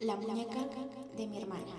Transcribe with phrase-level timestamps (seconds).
[0.00, 0.60] La muñeca
[1.16, 1.74] de mi hermana.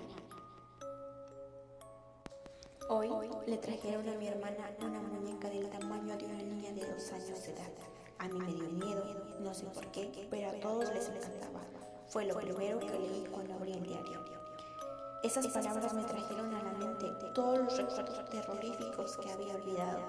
[2.90, 3.08] Hoy
[3.46, 7.42] le trajeron a mi hermana una muñeca del tamaño de una niña de dos años
[7.42, 7.72] de edad.
[8.18, 9.04] A mí me dio miedo,
[9.40, 11.62] no sé por qué, pero a todos les encantaba.
[12.08, 14.22] Fue lo primero que leí cuando abrí el diario.
[15.22, 20.00] Esas palabras me trajeron a la mente todos los recuerdos terroríficos que había olvidado.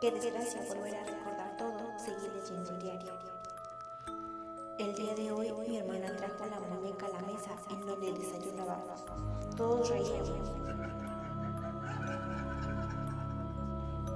[0.00, 3.35] Qué desgracia volver a recordar todo, seguir leyendo el diario.
[4.86, 9.04] El día de hoy mi hermana trajo la muñeca a la mesa en donde desayunábamos.
[9.56, 10.30] Todos reíamos.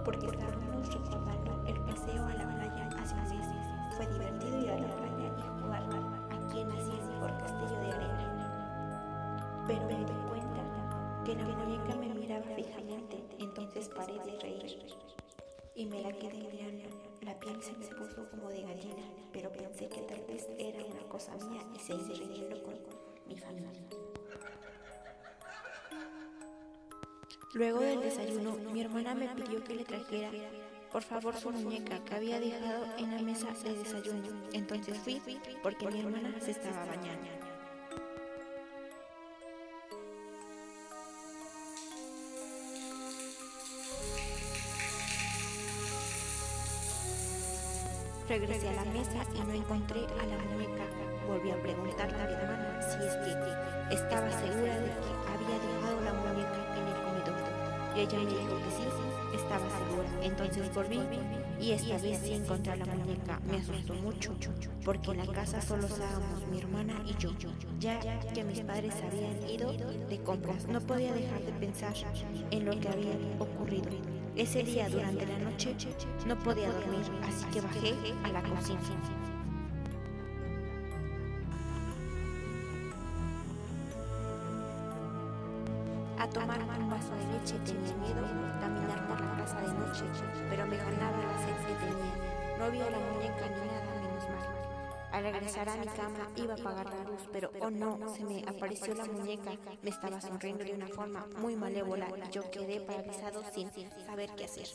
[0.05, 3.16] Porque estábamos recordando el paseo a la playa hace.
[3.96, 5.83] Fue divertido ir a la playa y jugar
[6.30, 9.65] aquí en así por castillo de arena.
[9.66, 10.62] Pero me di cuenta
[11.24, 14.87] que la muñeca me miraba fijamente, entonces paré de reír
[15.74, 17.09] y me la quedé mirando.
[17.23, 21.02] La piel se me puso como de gallina, pero pensé que tal vez era una
[21.09, 22.74] cosa mía y seguí riendo con
[23.27, 23.70] mi familia.
[27.52, 30.30] Luego del desayuno, mi hermana me pidió que le trajera,
[30.91, 34.29] por favor, su muñeca que había dejado en la mesa de desayuno.
[34.52, 35.21] Entonces fui
[35.63, 37.40] porque mi hermana se estaba bañando.
[48.30, 50.84] Regresé a la mesa y no encontré a la muñeca.
[51.26, 56.00] Volví a preguntarle a mi hermana si es que estaba segura de que había dejado
[56.04, 57.34] la muñeca en el comedor.
[57.96, 60.08] Y ella me dijo que sí, estaba segura.
[60.23, 61.01] Entonces volví
[61.60, 63.40] y esta vez sí encontré a la muñeca.
[63.51, 64.32] Me asustó mucho
[64.84, 67.32] porque en la casa solo estábamos mi hermana y yo.
[67.81, 67.98] Ya
[68.32, 71.94] que mis padres habían ido de compras, no podía dejar de pensar
[72.53, 74.19] en lo que había ocurrido.
[74.36, 75.75] Ese día durante la noche
[76.26, 77.94] no podía dormir, así que bajé
[78.25, 78.78] a la cocina.
[95.70, 99.04] A mi cama iba a apagar la luz, pero oh no, se me apareció la
[99.04, 99.53] muñeca.
[99.82, 103.70] Me estaba sonriendo de una forma muy malévola y yo quedé paralizado sin
[104.06, 104.69] saber qué hacer.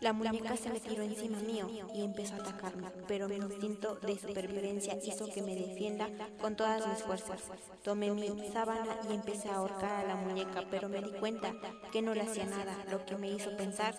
[0.00, 4.16] La muñeca se me tiró encima mío y empezó a atacarme, pero mi instinto de
[4.16, 6.08] supervivencia hizo que me defienda
[6.40, 7.42] con todas mis fuerzas.
[7.82, 11.52] Tomé mi sábana y empecé a ahorcar a la muñeca, pero me di cuenta
[11.90, 13.94] que no le hacía nada, lo que me hizo pensar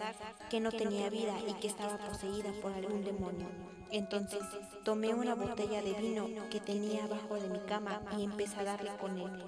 [0.49, 3.78] que no tenía vida y que estaba poseída por algún demonio.
[3.91, 4.41] Entonces
[4.83, 8.91] tomé una botella de vino que tenía abajo de mi cama y empecé a darle
[8.97, 9.43] con él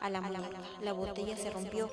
[0.00, 0.60] a la muñeca.
[0.82, 1.88] La botella se rompió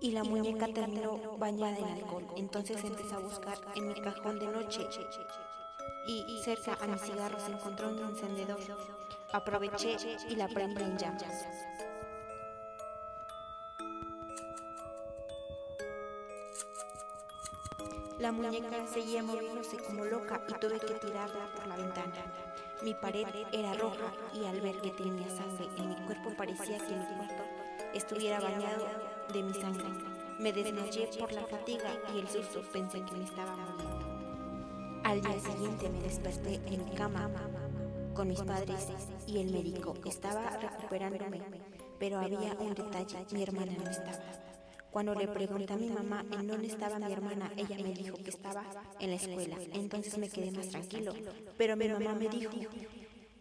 [0.00, 2.26] y la muñeca terminó bañada en alcohol.
[2.36, 4.88] Entonces empecé a buscar en mi cajón de noche
[6.06, 8.60] y cerca a mis cigarros encontró un encendedor.
[9.32, 9.96] Aproveché
[10.30, 11.44] y la prendí en llamas.
[18.18, 22.14] La muñeca seguía moviéndose como loca y tuve que tirarla por la ventana.
[22.82, 26.96] Mi pared era roja y al ver que tenía sangre en mi cuerpo parecía que
[26.96, 27.44] mi cuarto
[27.94, 28.86] estuviera bañado
[29.32, 29.88] de mi sangre.
[30.40, 35.00] Me desmayé por la fatiga y el susto pensé que me estaba muriendo.
[35.04, 37.30] Al día siguiente me desperté en mi cama
[38.14, 38.88] con mis padres
[39.28, 39.94] y el médico.
[40.04, 41.40] Estaba recuperándome,
[42.00, 44.47] pero había un detalle, mi hermana no estaba.
[44.90, 48.30] Cuando le pregunté a mi mamá en dónde estaba mi hermana, ella me dijo que
[48.30, 48.64] estaba
[49.00, 49.56] en la escuela.
[49.72, 51.14] Entonces me quedé más tranquilo.
[51.56, 52.52] Pero mi mamá me dijo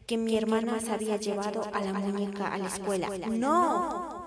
[0.05, 3.09] que mi hermana se había llevado a la muñeca a la escuela.
[3.29, 4.26] ¡No!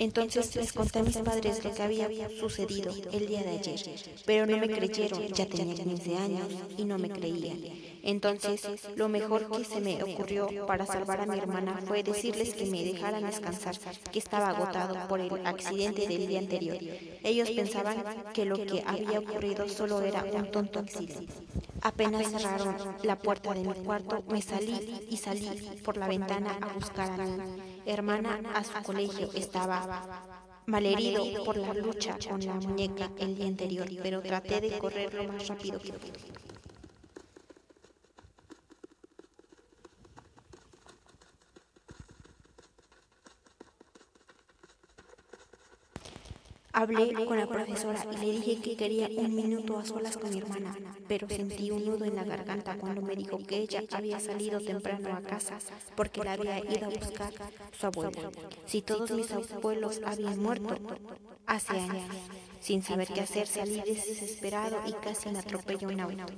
[0.00, 3.80] Entonces les conté a mis padres lo que había sucedido el día de ayer,
[4.24, 7.58] pero no me creyeron, ya tenía 15 años y no me creían.
[8.04, 8.62] Entonces,
[8.94, 12.84] lo mejor que se me ocurrió para salvar a mi hermana fue decirles que me
[12.84, 13.76] dejaran descansar,
[14.12, 16.78] que estaba agotado por el accidente del día anterior.
[17.24, 21.26] Ellos pensaban que lo que había ocurrido solo era un tonto accidente.
[21.82, 25.48] Apenas cerraron la puerta de mi cuarto, me salí y salí
[25.84, 29.30] por la ventana a buscar a mi hermana a su colegio.
[29.34, 30.06] Estaba
[30.66, 35.24] malherido por la lucha con la muñeca el día anterior, pero traté de correr lo
[35.24, 36.47] más rápido que pude.
[46.78, 50.38] Hablé con la profesora y le dije que quería un minuto a solas con mi
[50.38, 50.76] hermana,
[51.08, 55.12] pero sentí un nudo en la garganta cuando me dijo que ella había salido temprano
[55.12, 55.58] a casa
[55.96, 57.32] porque la había ido a buscar
[57.76, 58.30] su abuelo.
[58.64, 60.76] Si todos mis abuelos habían muerto
[61.46, 62.14] hace años,
[62.60, 66.32] sin saber qué hacer, salí desesperado y casi me atropelló un auto.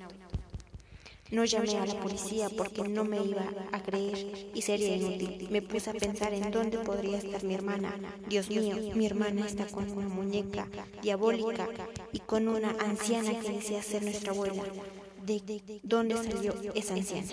[1.31, 5.49] No llamé a la policía porque no me iba a creer y sería inútil.
[5.51, 7.95] Me puse a pensar en dónde podría estar mi hermana.
[8.29, 10.67] Dios mío, mi hermana está con una muñeca
[11.03, 11.69] diabólica
[12.13, 14.65] y con una anciana que decía ser nuestra abuela.
[15.25, 17.29] ¿De dónde salió esa anciana?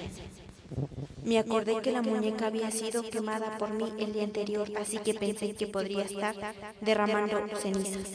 [1.23, 5.15] Me acordé que la muñeca había sido quemada por mí el día anterior, así que
[5.15, 6.35] pensé que podría estar
[6.81, 8.11] derramando cenizas.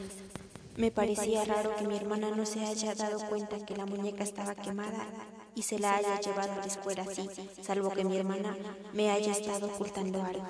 [0.76, 4.55] Me parecía raro que mi hermana no se haya dado cuenta que la muñeca estaba
[4.55, 5.06] quemada
[5.54, 7.28] y se la haya llevado a la escuela así,
[7.62, 8.56] salvo que mi hermana
[8.93, 10.46] me haya estado ocultando algo.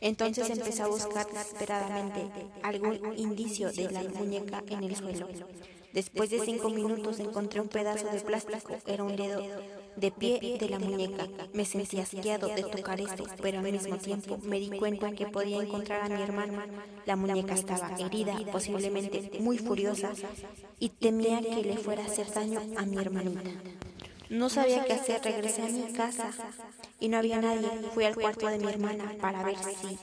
[0.00, 2.20] Entonces empecé a buscar desesperadamente
[2.62, 5.28] algún indicio de la muñeca en el suelo.
[5.92, 9.42] Después de cinco minutos encontré un pedazo de plástico, era un dedo
[9.96, 11.26] de pie de la muñeca.
[11.54, 15.60] Me sentí asqueado de tocar esto, pero al mismo tiempo me di cuenta que podía
[15.62, 16.66] encontrar a mi hermana.
[17.06, 20.12] La muñeca estaba herida, posiblemente muy furiosa,
[20.78, 23.50] y temía que le fuera a hacer daño a mi hermanita.
[24.30, 26.30] No sabía qué hacer, regresé a mi casa
[27.00, 27.68] y no había nadie.
[27.94, 29.98] Fui al cuarto de mi hermana para ver si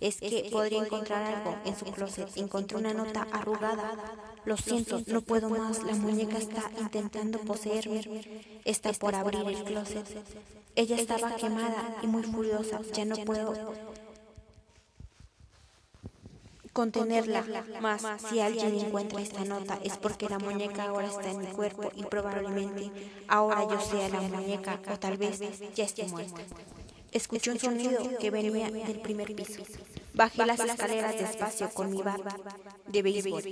[0.00, 2.36] es que podría encontrar algo en su closet.
[2.36, 3.94] Encontré una nota arrugada.
[4.44, 5.82] Lo siento, no puedo más.
[5.84, 8.02] La muñeca está intentando poseerme.
[8.64, 10.06] Está por abrir el closet.
[10.74, 12.80] Ella estaba quemada y muy furiosa.
[12.92, 13.54] Ya no puedo
[16.72, 17.44] contenerla
[17.80, 18.02] más.
[18.28, 22.04] Si alguien encuentra esta nota es porque la muñeca ahora está en mi cuerpo y
[22.04, 22.90] probablemente
[23.28, 25.40] ahora yo sea la muñeca o tal vez
[25.74, 26.42] ya esté muerta.
[27.12, 29.62] Escuché un sonido que venía del primer piso.
[30.14, 32.20] Bajé las escaleras despacio con mi bat
[32.88, 33.42] de béisbol.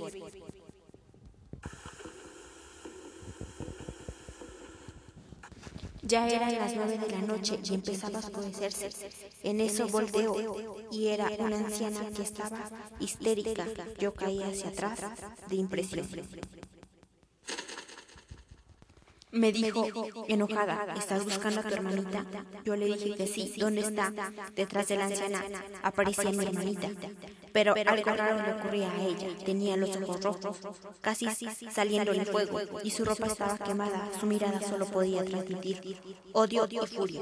[6.03, 8.89] Ya eran las nueve de la noche y empezaba a oscurecerse.
[9.43, 10.35] En eso volteo
[10.91, 12.69] y era una anciana que estaba
[12.99, 13.67] histérica.
[13.99, 14.99] Yo caí hacia atrás
[15.47, 16.07] de impresión.
[19.31, 19.87] Me dijo,
[20.27, 22.25] enojada, ¿estás buscando a tu hermanita?
[22.65, 23.53] Yo le dije que sí.
[23.57, 24.13] ¿Dónde está?
[24.55, 25.43] Detrás de la anciana
[25.83, 26.89] aparecía mi hermanita.
[27.53, 29.27] Pero algo raro le ocurría a ella.
[29.45, 30.57] Tenía los ojos rojos,
[31.01, 31.27] casi
[31.71, 34.09] saliendo el fuego, y su ropa estaba quemada.
[34.19, 35.97] Su mirada solo podía transmitir
[36.33, 37.21] odio y furia.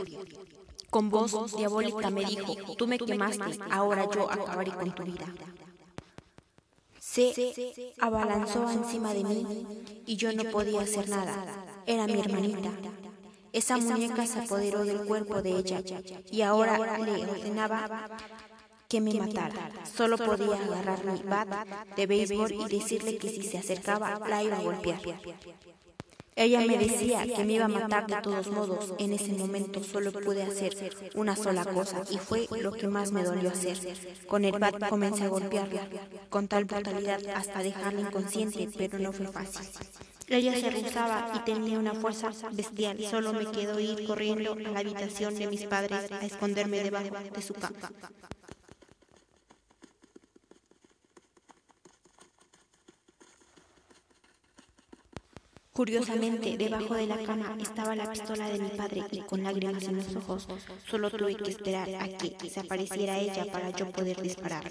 [0.90, 5.28] Con voz diabólica me dijo, tú me quemaste, ahora yo acabaré con tu vida
[7.10, 9.66] se abalanzó encima de mí
[10.06, 11.69] y yo no podía hacer nada.
[11.86, 12.72] Era mi hermanita.
[13.52, 15.82] Esa muñeca se apoderó del cuerpo de ella
[16.32, 18.08] y ahora le ordenaba
[18.88, 19.72] que me matara.
[19.96, 24.58] Solo podía agarrar mi bat de béisbol y decirle que si se acercaba la iba
[24.58, 25.02] a golpear.
[26.36, 28.94] Ella me decía que me iba a matar de todos modos.
[28.98, 30.74] En ese momento solo pude hacer
[31.14, 33.78] una sola cosa y fue lo que más me dolió hacer.
[34.26, 35.90] Con el bat comencé a golpearla
[36.30, 39.68] con tal brutalidad hasta dejarla inconsciente, pero no fue fácil.
[40.30, 43.04] Ella se rehusaba y tenía una fuerza bestial.
[43.04, 47.42] Solo me quedó ir corriendo a la habitación de mis padres a esconderme debajo de
[47.42, 47.92] su cama.
[55.74, 59.96] Curiosamente, debajo de la cama estaba la pistola de mi padre y con lágrimas en
[59.96, 60.46] los ojos
[60.86, 64.64] solo tuve que esperar a que se apareciera ella para yo poder disparar.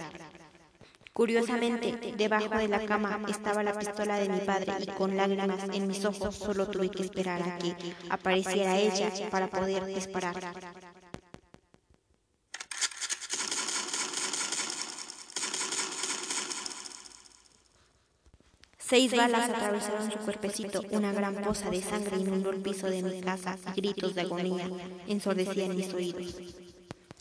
[1.18, 5.88] Curiosamente, debajo de la cama estaba la pistola de mi padre y con lágrimas en
[5.88, 7.74] mis ojos solo tuve que esperar a que
[8.08, 10.36] apareciera ella para poder disparar.
[18.78, 23.20] Seis balas atravesaron su cuerpecito, una gran poza de sangre inundó el piso de mi
[23.20, 24.70] casa y gritos de agonía
[25.08, 26.36] ensordecían mis oídos.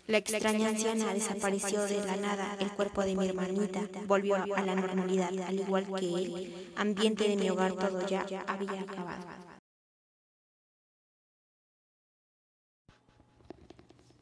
[0.08, 4.74] La extraña anciana desapareció de la nada, el cuerpo de mi hermanita volvió a la
[4.74, 9.26] normalidad, al igual que el ambiente de mi hogar todo ya había acabado.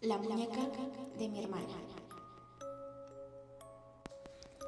[0.01, 0.61] La muñeca
[1.19, 1.77] de mi hermana.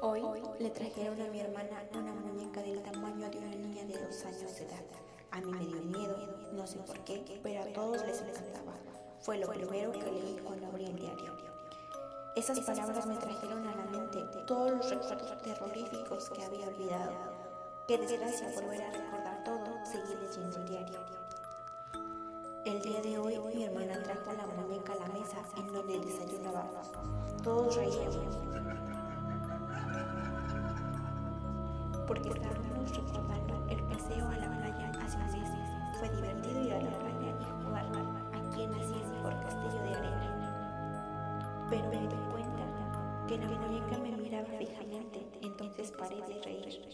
[0.00, 0.22] Hoy
[0.60, 4.54] le trajeron a mi hermana una muñeca del tamaño de una niña de dos años
[4.54, 4.84] de edad.
[5.32, 8.74] A mí me dio miedo, no sé por qué, pero a todos les encantaba.
[9.20, 11.32] Fue lo primero que leí cuando abrí el diario.
[12.34, 17.12] Esas palabras me trajeron a la mente todos los recuerdos terroríficos que había olvidado.
[17.86, 21.00] Qué desgracia volver a recordar todo, seguir leyendo el diario.
[22.64, 26.90] El día de hoy mi hermana trajo la muñeca a la mesa en donde desayunábamos.
[27.42, 28.38] Todos reíamos
[32.06, 35.98] porque estábamos recordando el paseo a la playa hace meses.
[35.98, 37.07] Fue divertido ir a la playa
[41.70, 46.88] Pero me di cuenta que la muñeca me miraba fijamente, entonces paré de reír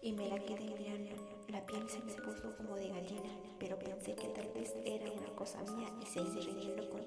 [0.00, 1.16] y me la quedé mirando.
[1.48, 4.72] La piel se me puso como de gallina, pero pensé que tal vez
[6.12, 7.00] seguir riendo con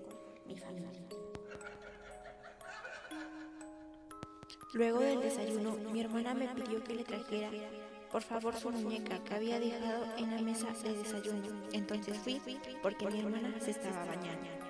[0.48, 0.90] mi familia.
[4.74, 7.52] Luego del desayuno, mi hermana me pidió que le trajera,
[8.12, 11.48] por favor, su muñeca que había dejado en la mesa de desayuno.
[11.72, 12.42] Entonces fui
[12.82, 14.65] porque mi hermana se estaba bañando.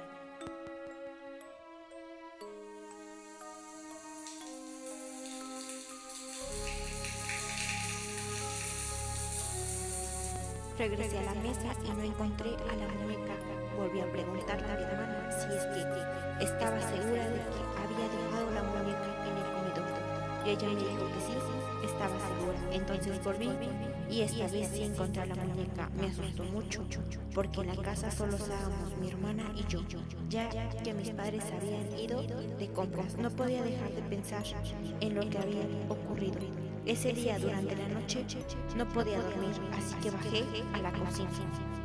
[10.77, 13.33] Regresé a la mesa y no encontré a la muñeca.
[13.77, 18.51] Volví a preguntarle a mi hermana si es que estaba segura de que había dejado
[18.51, 19.87] la muñeca en el comedor.
[20.45, 21.37] Y ella me dijo que sí,
[21.85, 22.59] estaba segura.
[22.73, 23.49] Entonces volví
[24.09, 25.89] y esta vez sí encontré la muñeca.
[25.97, 26.83] Me asustó mucho
[27.33, 29.79] porque en la casa solo estábamos mi hermana y yo.
[30.29, 30.49] Ya
[30.83, 34.43] que mis padres habían ido de compras, no podía dejar de pensar
[34.99, 36.64] en lo que había ocurrido.
[36.85, 38.23] Ese día durante la noche
[38.77, 41.84] no podía dormir, así que bajé a la cocina.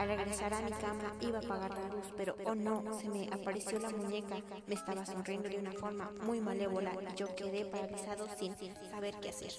[0.00, 3.28] Al regresar a mi cama iba a apagar la luz, pero oh no, se me
[3.30, 4.36] apareció la muñeca.
[4.66, 8.56] Me estaba sonriendo de una forma muy malévola y yo quedé paralizado sin
[8.90, 9.52] saber qué hacer.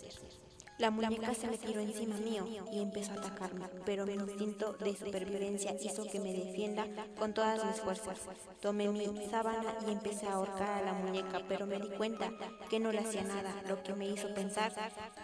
[0.80, 4.96] La muñeca se me tiró encima mío y empezó a atacarme, pero mi instinto de
[4.96, 6.88] supervivencia hizo que me defienda
[7.20, 8.18] con todas mis fuerzas.
[8.62, 12.32] Tomé mi sábana y empecé a ahorcar a la muñeca, pero me di cuenta
[12.68, 14.74] que no le hacía nada, lo que me hizo pensar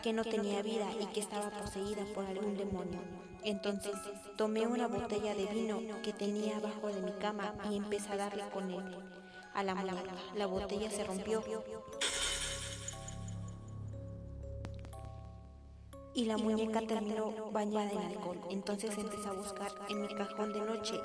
[0.03, 3.26] que no tenía vida y que estaba poseída por algún demonio.
[3.43, 3.93] Entonces
[4.35, 8.43] tomé una botella de vino que tenía abajo de mi cama y empecé a darle
[8.49, 8.83] con él
[9.53, 10.13] a la muñeca.
[10.35, 11.43] La botella se rompió
[16.13, 18.39] y la muñeca terminó bañada en alcohol.
[18.49, 20.99] Entonces empecé a buscar en mi cajón de noche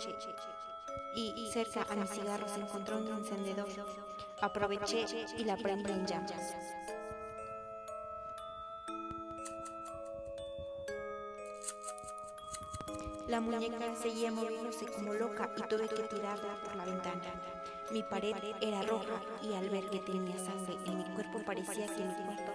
[1.15, 3.69] y cerca a mis cigarros encontró un encendedor.
[4.41, 5.05] Aproveché
[5.39, 6.55] y la prendí en llamas.
[13.33, 17.33] La muñeca seguía moviéndose como loca y tuve que tirarla por la ventana.
[17.91, 22.05] Mi pared era roja y al ver que tenía sangre en mi cuerpo parecía que
[22.05, 22.53] mi cuarto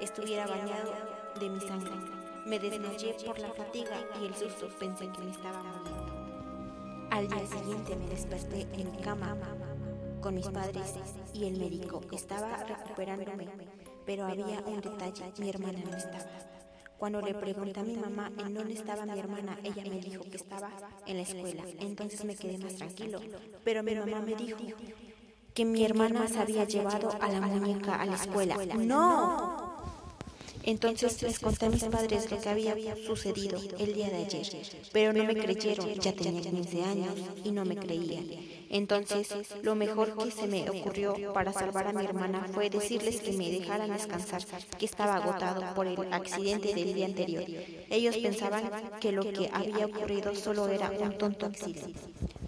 [0.00, 0.94] estuviera bañado
[1.40, 1.90] de mi sangre.
[2.46, 7.08] Me desmayé por la fatiga y el susto pensé que me estaba muriendo.
[7.10, 9.36] Al día siguiente me desperté en mi cama
[10.20, 10.94] con mis padres
[11.34, 13.48] y el médico estaba recuperándome,
[14.06, 16.59] pero había un detalle, mi hermana no estaba.
[17.00, 20.36] Cuando le pregunté a mi mamá en dónde estaba mi hermana, ella me dijo que
[20.36, 20.70] estaba
[21.06, 21.64] en la escuela.
[21.78, 23.20] Entonces me quedé más tranquilo.
[23.64, 24.58] Pero mi mamá me dijo
[25.54, 28.58] que mi hermana se había llevado a la muñeca a la escuela.
[28.76, 29.69] ¡No!
[30.64, 34.46] Entonces les conté a mis padres lo que había sucedido el día de ayer,
[34.92, 37.14] pero no me creyeron, ya tenía 15 años
[37.44, 38.26] y no me creían.
[38.68, 43.32] Entonces, lo mejor que se me ocurrió para salvar a mi hermana fue decirles que
[43.32, 44.44] me dejaran descansar,
[44.78, 47.44] que estaba agotado por el accidente del día anterior.
[47.90, 51.94] Ellos pensaban que lo que había ocurrido solo era un tonto accidente.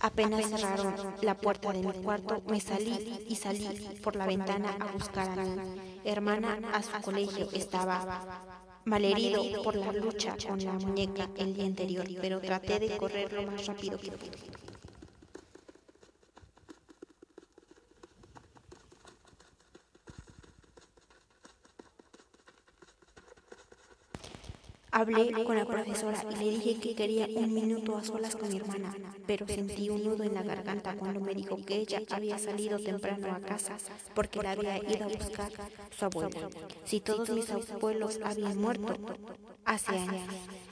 [0.00, 3.66] Apenas cerraron la puerta de mi cuarto, me salí y salí
[4.02, 5.44] por la ventana a buscar a
[6.04, 7.48] hermana a su colegio.
[7.52, 8.24] Estaba
[8.84, 13.42] malherido por la lucha con la muñeca el día anterior, pero traté de correr lo
[13.50, 14.38] más rápido que pude.
[24.94, 28.58] Hablé con la profesora y le dije que quería un minuto a solas con mi
[28.58, 28.94] hermana,
[29.26, 33.34] pero sentí un nudo en la garganta cuando me dijo que ella había salido temprano
[33.34, 33.78] a casa
[34.14, 35.50] porque la había ido a buscar
[35.96, 36.50] su abuela.
[36.84, 38.94] Si todos mis abuelos habían muerto
[39.64, 40.28] hace años,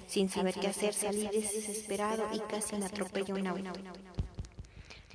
[0.06, 3.80] sin saber qué hacer, salí desesperado y casi me atropelló un auto.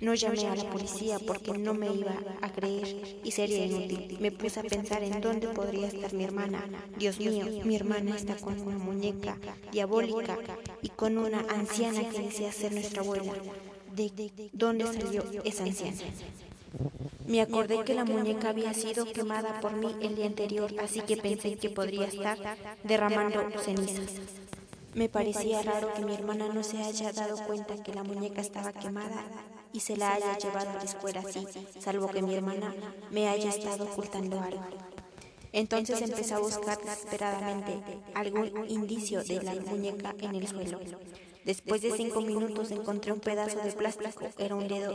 [0.02, 4.18] No llamé a la policía porque no me iba a creer y sería inútil.
[4.20, 6.66] Me puse a pensar en dónde podría estar mi hermana.
[6.98, 9.38] Dios mío, mi hermana está con una muñeca
[9.72, 10.38] diabólica
[10.82, 13.34] y con una anciana que desea ser nuestra abuela.
[13.96, 14.12] ¿De
[14.52, 15.98] dónde salió esa anciana?
[17.25, 21.16] Me acordé que la muñeca había sido quemada por mí el día anterior, así que
[21.16, 22.38] pensé que podría estar
[22.84, 24.12] derramando cenizas.
[24.94, 28.74] Me parecía raro que mi hermana no se haya dado cuenta que la muñeca estaba
[28.74, 29.24] quemada
[29.75, 31.46] y se la haya llevado a la escuela así,
[31.79, 32.74] salvo que mi hermana
[33.12, 34.63] me haya estado ocultando algo.
[35.51, 37.82] Entonces empecé a buscar desesperadamente
[38.13, 40.79] algún indicio de la muñeca en el suelo.
[41.44, 44.94] Después de cinco minutos encontré un pedazo de plástico, era un dedo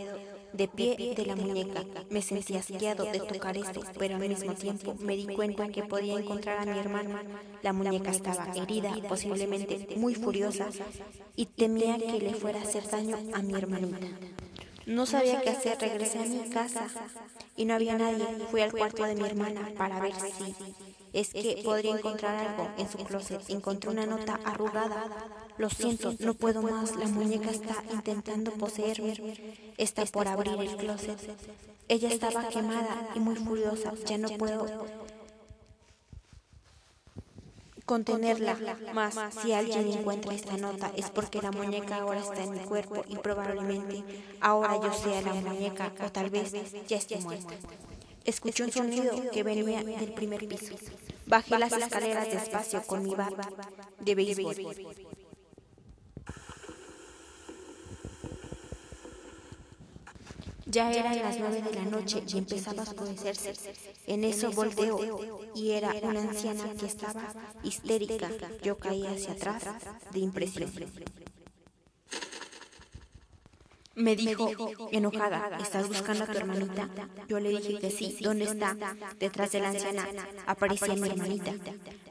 [0.53, 1.85] de pie de la muñeca.
[2.09, 6.19] Me sentí asqueado de tocar esto, pero al mismo tiempo me di cuenta que podía
[6.19, 7.23] encontrar a mi hermana.
[7.63, 10.69] La muñeca estaba herida, posiblemente muy furiosa,
[11.37, 14.09] y temía que le fuera a hacer daño a mi hermanita.
[14.91, 16.89] No sabía qué hacer, regresé a mi casa
[17.57, 18.27] y no había nadie.
[18.51, 20.53] Fui al cuarto de mi hermana para ver si
[21.13, 23.49] es que podría encontrar algo en su closet.
[23.51, 25.07] Encontré una nota arrugada.
[25.59, 26.97] Lo siento, no puedo más.
[26.97, 29.15] La muñeca está intentando poseerme.
[29.79, 31.19] Está por abrir el closet.
[31.87, 33.93] Ella estaba quemada y muy furiosa.
[34.07, 34.67] Ya no puedo
[37.91, 38.57] contenerla
[38.95, 39.17] más.
[39.43, 43.17] Si alguien encuentra esta nota es porque la muñeca ahora está en mi cuerpo y
[43.17, 44.05] probablemente
[44.41, 46.53] ahora yo sea la muñeca o tal vez
[46.87, 47.55] ya esté muerta.
[48.25, 50.77] Escuché un sonido que venía del primer piso.
[51.27, 53.35] Bajé las escaleras despacio con mi bat
[53.99, 54.57] de béisbol.
[60.71, 63.55] Ya eran las nueve de la noche y empezaba a oscurecerse.
[64.07, 64.99] En eso volteo
[65.55, 67.35] y era una anciana que estaba
[67.65, 68.31] histérica.
[68.63, 69.65] Yo caí hacia atrás
[70.13, 70.71] de impresión.
[73.97, 74.49] Me dijo,
[74.93, 76.89] enojada, ¿estás buscando a tu hermanita?
[77.29, 78.17] Yo le dije que sí.
[78.21, 78.77] ¿Dónde está?
[79.19, 80.09] Detrás de la anciana
[80.47, 81.53] aparecía mi hermanita.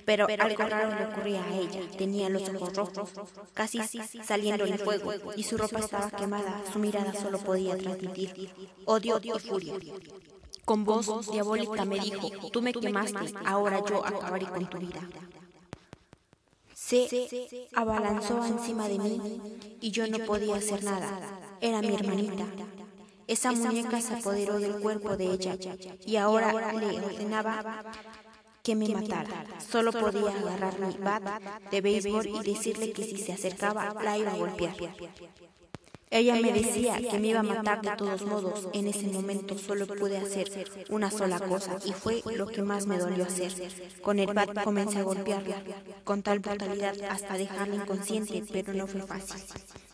[0.05, 1.81] Pero algo raro le ocurría a ella.
[1.97, 3.11] Tenía los ojos rojos,
[3.53, 3.79] casi
[4.23, 6.63] saliendo en fuego, y su ropa estaba quemada.
[6.71, 8.51] Su mirada solo podía transmitir
[8.85, 9.75] odio y furia.
[10.65, 15.07] Con voz diabólica me dijo, tú me quemaste, ahora yo acabaré con tu vida.
[16.73, 19.41] Se abalanzó encima de mí
[19.79, 22.45] y yo no podía hacer nada era mi hermanita.
[23.27, 25.57] Esa muñeca se apoderó del cuerpo de ella
[26.05, 27.83] y ahora le ordenaba
[28.63, 29.45] que me matara.
[29.59, 34.31] Solo podía agarrar mi bat de béisbol y decirle que si se acercaba la iba
[34.31, 34.75] a golpear.
[36.11, 38.67] Ella me decía que me iba a matar de todos modos.
[38.73, 40.49] En ese momento solo pude hacer
[40.89, 43.53] una sola cosa y fue lo que más me dolió hacer.
[44.01, 45.61] Con el bat comencé a golpearla
[46.03, 49.43] con tal brutalidad hasta dejarla inconsciente, pero no fue fácil.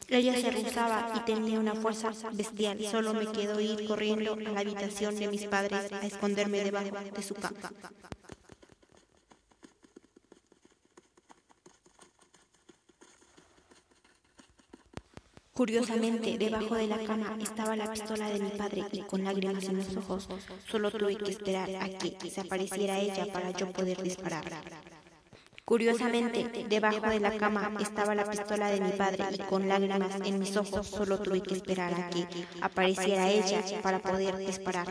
[0.08, 2.80] Ella se rehusaba y tenía una fuerza bestial.
[2.86, 7.24] Solo me quedó ir corriendo a la habitación de mis padres a esconderme debajo de
[7.24, 7.72] su cama.
[15.54, 19.78] Curiosamente, debajo de la cama estaba la pistola de mi padre y con lágrimas en
[19.78, 20.28] los ojos
[20.70, 24.44] solo tuve que esperar a que se apareciera ella para yo poder disparar.
[25.66, 30.38] Curiosamente, debajo de la cama estaba la pistola de mi padre y con lágrimas en
[30.38, 32.28] mis ojos solo tuve que esperar a que
[32.62, 34.88] apareciera ella para poder disparar.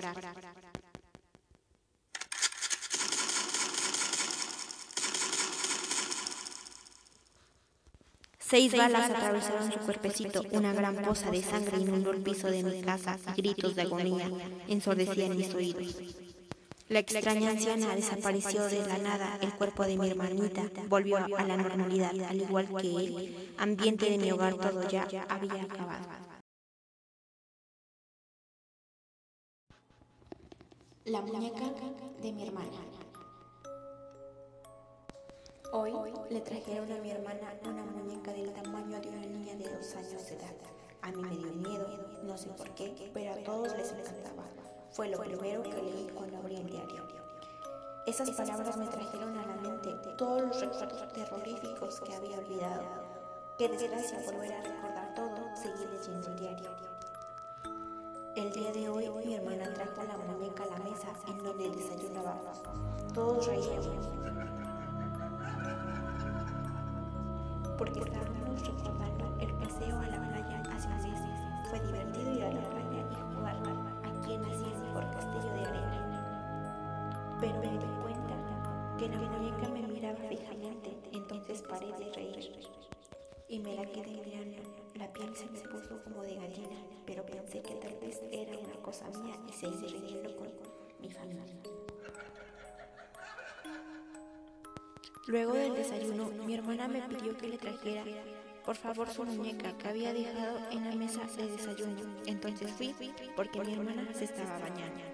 [8.41, 12.83] Seis balas atravesaron su cuerpecito, una gran poza de sangre inundó el piso de mi
[12.83, 14.29] casa y gritos de agonía
[14.67, 16.24] ensordecían mis oídos.
[16.89, 21.57] La extraña anciana desapareció de la nada, el cuerpo de mi hermanita volvió a la
[21.57, 26.05] normalidad, al igual que el ambiente de mi hogar todo ya había acabado.
[31.07, 31.73] La muñeca
[32.21, 32.79] de mi hermana.
[35.73, 35.93] Hoy
[36.31, 40.27] le trajeron a mi hermana una muñeca del tamaño de una niña de dos años
[40.27, 40.55] de edad.
[41.01, 44.45] A mí me dio miedo, no sé por qué, pero a todos les encantaba.
[44.95, 46.54] Fue lo primero que leí cuando abrí.
[48.07, 52.83] Esas palabras me trajeron a la mente todos los recuerdos terroríficos que había olvidado.
[53.57, 56.71] Qué desgracia volver a recordar todo, seguí leyendo el diario.
[58.37, 62.63] El día de hoy mi hermana trajo la muñeca a la mesa en donde desayunábamos.
[63.15, 63.89] Todos reíamos.
[67.79, 71.71] Porque estábamos recordando el paseo a la playa hace meses.
[71.71, 73.57] Fue divertido ir a la playa y jugar
[74.27, 75.54] quien hacía el mejor castillo.
[77.45, 82.59] Pero me di cuenta que la muñeca me miraba fijamente, entonces paré de reír
[83.49, 84.63] y me la quedé mirando.
[84.95, 88.73] La piel se me puso como de gallina, pero pensé que tal vez era una
[88.81, 90.49] cosa mía y seguí riendo con
[91.01, 91.45] mi familia.
[95.27, 98.05] Luego del desayuno, mi hermana me pidió que le trajera
[98.65, 102.01] por favor su muñeca que había dejado en la mesa de desayuno.
[102.25, 102.95] Entonces fui
[103.37, 105.14] porque mi hermana se estaba bañando.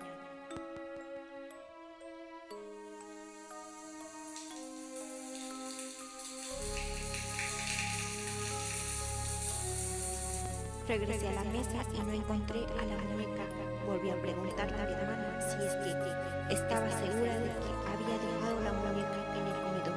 [10.90, 13.44] Regresé a la mesa y no encontré a la muñeca.
[13.87, 18.61] Volví a preguntarle a mi hermana si es que estaba segura de que había dejado
[18.61, 19.94] la muñeca en el comedor.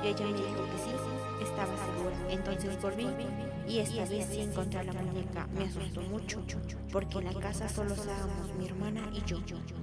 [0.00, 2.16] Y ella me dijo que sí, estaba segura.
[2.30, 3.08] Entonces volví
[3.66, 5.48] y esta vez sí encontré la muñeca.
[5.48, 6.40] Me asustó mucho
[6.92, 9.38] porque en la casa solo estábamos mi hermana y yo,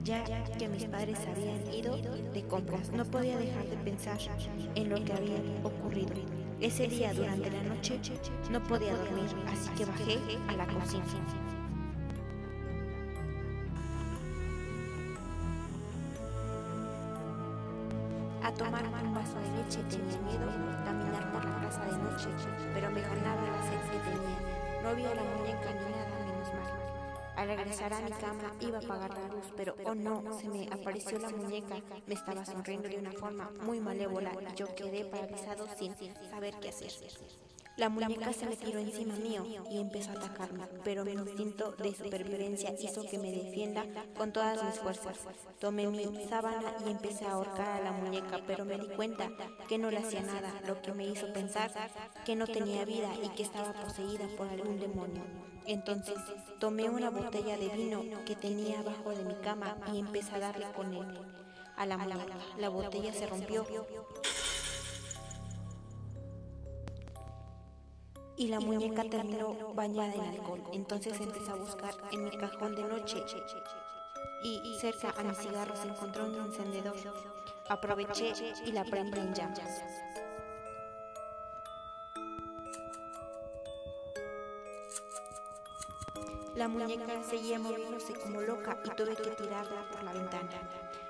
[0.06, 0.24] ya
[0.58, 2.92] que mis padres habían ido de compras.
[2.92, 4.18] No podía dejar de pensar
[4.74, 6.45] en lo que había ocurrido.
[6.62, 8.00] Ese día durante la noche
[8.50, 11.04] no podía dormir, así que bajé a la cocina.
[18.42, 20.48] A tomar un vaso de leche tenía miedo
[20.86, 22.30] caminar por la casa de noche,
[22.74, 24.40] pero me ganaba la sed que tenía.
[24.82, 26.15] No vio la muñeca ni.
[27.36, 30.68] Al regresar a mi cama iba a apagar la luz, pero oh no, se me
[30.72, 31.76] apareció la muñeca.
[32.08, 35.94] Me estaba sonriendo de una forma muy malévola y yo quedé paralizado sin
[36.30, 36.92] saber qué hacer.
[37.78, 41.94] La muñeca se me tiró encima mío y empezó a atacarme, pero mi instinto de
[41.94, 43.86] supervivencia hizo que me defienda
[44.18, 45.20] con todas mis fuerzas.
[45.60, 49.30] Tomé mi sábana y empecé a ahorcar a la muñeca, pero me di cuenta
[49.68, 51.70] que no le hacía nada, lo que me hizo pensar
[52.24, 55.55] que no tenía vida y que estaba poseída por algún demonio.
[55.68, 56.18] Entonces
[56.60, 60.66] tomé una botella de vino que tenía abajo de mi cama y empecé a darle
[60.76, 61.08] con él
[61.76, 62.36] a la muñeca.
[62.58, 63.66] La botella se rompió
[68.38, 70.64] y la muñeca terminó bañada en alcohol.
[70.74, 73.24] Entonces empecé a buscar en mi cajón de noche
[74.44, 76.96] y cerca a mis cigarros encontró un encendedor.
[77.70, 78.34] Aproveché
[78.66, 79.82] y la prendí en llamas.
[86.56, 90.50] La muñeca seguía moviéndose como loca y tuve que tirarla por la ventana.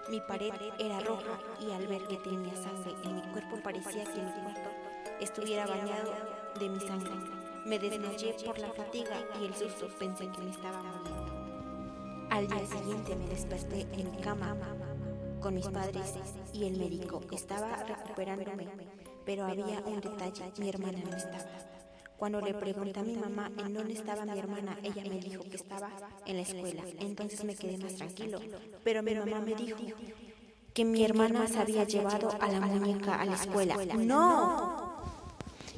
[0.09, 4.21] Mi pared era roja y al ver que tenía sangre en mi cuerpo parecía que
[4.23, 4.71] mi cuarto
[5.19, 6.13] estuviera bañado
[6.59, 7.11] de mi sangre.
[7.63, 12.27] Me desmayé por la fatiga y el susto pensé que me estaba muriendo.
[12.31, 14.57] Al día siguiente me desperté en mi cama
[15.41, 16.15] con mis padres
[16.53, 18.67] y el médico estaba recuperándome,
[19.25, 21.74] pero había un detalle, mi hermana no estaba.
[22.17, 25.57] Cuando le pregunté a mi mamá en dónde estaba mi hermana, ella me dijo que
[25.57, 25.89] estaba
[26.25, 26.83] en la escuela.
[26.99, 28.39] Entonces me quedé más tranquilo.
[28.83, 29.79] Pero mi mamá me dijo
[30.73, 33.77] que mi hermana se había llevado a la muñeca a la escuela.
[33.95, 34.95] ¡No!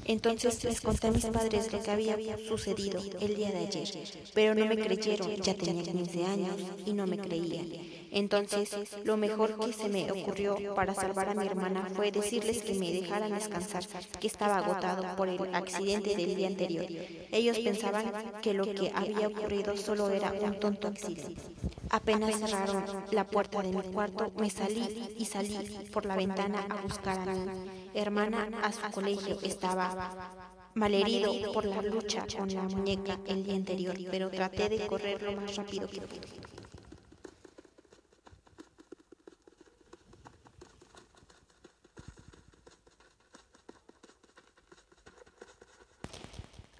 [0.05, 3.89] Entonces les conté a mis padres lo que había sucedido el día de ayer,
[4.33, 7.67] pero no me creyeron, ya tenía 15 años y no me creían.
[8.11, 8.69] Entonces,
[9.03, 12.91] lo mejor que se me ocurrió para salvar a mi hermana fue decirles que me
[12.91, 13.85] dejaran descansar,
[14.19, 16.85] que estaba agotado por el accidente del día anterior.
[17.31, 21.41] Ellos pensaban que lo que había ocurrido solo era un tonto accidente.
[21.89, 25.57] Apenas cerraron la puerta de mi cuarto, me salí y salí
[25.91, 29.39] por la ventana a buscar a mi hermana a su colegio.
[29.41, 30.33] Estaba
[30.73, 35.31] malherido por la lucha con la muñeca el día anterior, pero traté de correr lo
[35.33, 36.66] más rápido que pude.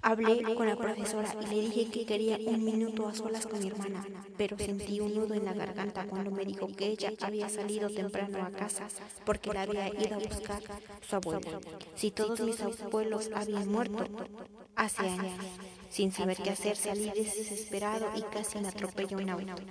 [0.08, 3.68] Hablé con la profesora y le dije que quería un minuto a solas con mi
[3.68, 4.06] hermana,
[4.38, 8.42] pero sentí un nudo en la garganta cuando me dijo que ella había salido temprano
[8.42, 8.88] a casa
[9.26, 10.62] porque la había ido a buscar
[11.06, 11.60] su abuelo.
[11.94, 14.06] Si todos mis abuelos habían muerto
[14.76, 15.44] hace años,
[15.90, 19.62] sin saber qué hacer, salí desesperado y casi me atropelló un auto.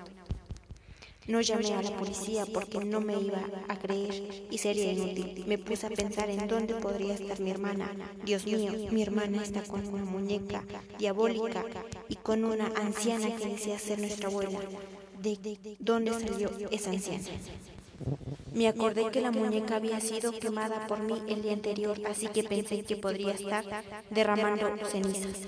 [1.27, 5.43] No llamé a la policía porque no me iba a creer y sería inútil.
[5.45, 7.91] Me puse a pensar en dónde podría estar mi hermana.
[8.23, 10.63] Dios mío, mi hermana está con una muñeca
[10.97, 11.65] diabólica
[12.07, 14.59] y con una anciana que desea ser nuestra abuela.
[15.21, 17.25] ¿De dónde salió esa anciana?
[18.53, 22.43] Me acordé que la muñeca había sido quemada por mí el día anterior, así que
[22.43, 23.65] pensé que podría estar
[24.09, 25.41] derramando cenizas.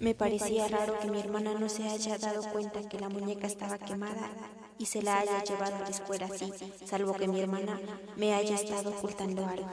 [0.00, 3.78] Me parecía raro que mi hermana no se haya dado cuenta que la muñeca estaba
[3.78, 4.30] quemada
[4.78, 6.52] y se la haya llevado a la escuela así,
[6.84, 7.80] salvo que mi hermana
[8.16, 9.70] me haya estado ocultando algo.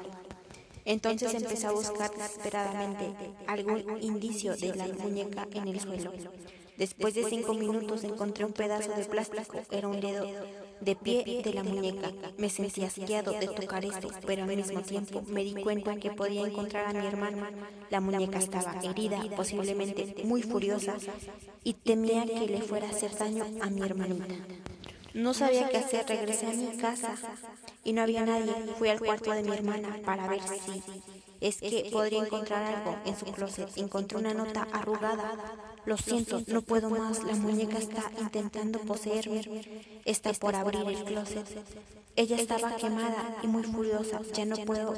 [0.85, 3.13] Entonces empecé a buscar desesperadamente
[3.47, 6.11] algún indicio de la muñeca en el suelo.
[6.77, 10.25] Después de cinco minutos encontré un pedazo de plástico, era un dedo
[10.81, 12.11] de pie de la muñeca.
[12.37, 16.45] Me sentí asqueado de tocar esto, pero al mismo tiempo me di cuenta que podía
[16.45, 17.51] encontrar a mi hermana.
[17.89, 20.95] La muñeca estaba herida, posiblemente muy furiosa,
[21.63, 24.35] y temía que le fuera a hacer daño a mi hermanita.
[25.13, 27.15] No sabía qué hacer, regresé a mi casa
[27.83, 28.53] y no había nadie.
[28.77, 30.81] Fui al cuarto de mi hermana para ver si
[31.39, 33.69] es que podría encontrar algo en su closet.
[33.77, 35.33] Encontré una nota arrugada.
[35.85, 37.23] Lo siento, no puedo más.
[37.23, 39.43] La muñeca está intentando poseerme.
[40.05, 41.45] Está por abrir el closet.
[42.15, 44.21] Ella estaba quemada y muy furiosa.
[44.33, 44.93] Ya no puedo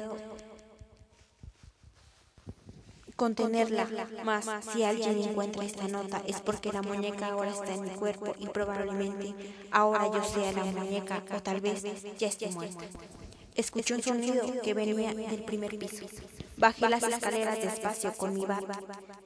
[3.16, 3.88] contenerla.
[4.24, 8.34] Más, si alguien encuentra esta nota es porque la muñeca ahora está en mi cuerpo
[8.38, 9.34] y probablemente
[9.70, 11.82] ahora yo sea la muñeca o tal vez
[12.18, 12.84] ya esté muerta.
[13.54, 16.04] Escuché un sonido que venía del primer piso.
[16.58, 18.64] Bajé las escaleras despacio con mi bat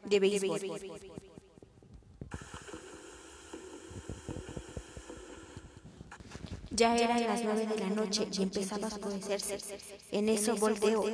[0.04, 0.60] de béisbol.
[6.70, 9.58] Ya eran las nueve de la noche y empezaba a oscurecerse.
[10.12, 11.04] En eso volteó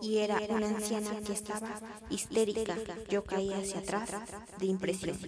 [0.00, 2.76] y era una anciana que estaba histérica.
[3.10, 4.08] Yo caí hacia atrás
[4.58, 5.18] de impresión.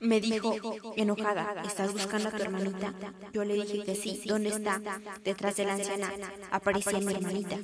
[0.00, 0.54] Me dijo,
[0.96, 2.94] enojada, ¿estás buscando a tu hermanita?
[3.34, 4.22] Yo le dije que sí.
[4.24, 4.80] ¿Dónde está?
[5.22, 6.10] Detrás de la anciana
[6.50, 7.58] aparecía mi hermanita.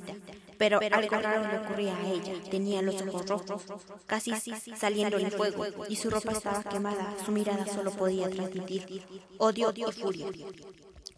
[0.59, 2.33] Pero algo raro le ocurría a ella.
[2.51, 3.63] Tenía los ojos rojos,
[4.05, 4.31] casi
[4.75, 7.15] saliendo el fuego, y su ropa estaba quemada.
[7.25, 9.03] Su mirada solo podía transmitir
[9.39, 10.27] odio y furia.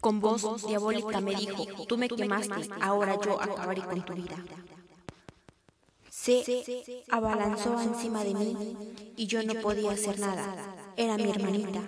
[0.00, 4.42] Con voz diabólica me dijo, tú me quemaste, ahora yo acabaré con tu vida.
[6.08, 8.76] Se abalanzó encima de mí
[9.16, 11.80] y yo no podía hacer nada era mi hermanita.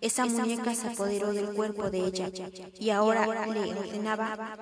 [0.00, 2.30] Esa muñeca se apoderó del cuerpo de ella
[2.78, 4.56] y ahora le ordenaba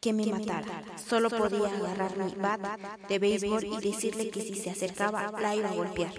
[0.00, 0.82] que me matara.
[0.96, 2.60] Solo podía agarrar mi bat
[3.08, 6.12] de béisbol y decirle que si se acercaba la iba a golpear.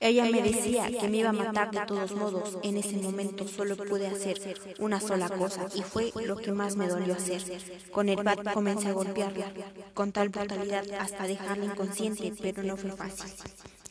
[0.00, 2.58] Ella me decía que me iba a matar de todos modos.
[2.62, 4.38] En ese momento solo pude hacer
[4.78, 7.42] una sola cosa y fue lo que más me dolió hacer.
[7.90, 9.52] Con el bat comencé a golpearla
[9.94, 13.32] con tal brutalidad hasta dejarla inconsciente, pero no fue fácil.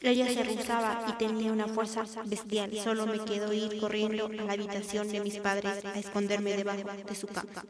[0.03, 2.77] Ella se rehusaba y tenía una fuerza bestial.
[2.77, 7.15] Solo me quedó ir corriendo a la habitación de mis padres a esconderme debajo de
[7.15, 7.63] su cama.